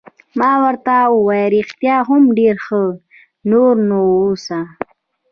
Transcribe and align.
ما 0.39 0.51
ورته 0.63 0.93
وویل: 1.15 1.51
رښتیا 1.59 1.97
هم 2.09 2.23
ډېر 2.39 2.55
ښه، 2.65 2.81
نور 3.51 3.73
نو 3.89 3.99
اوس. 4.19 4.45